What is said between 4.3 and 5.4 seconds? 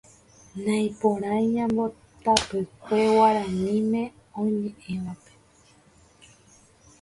oñeʼẽvape.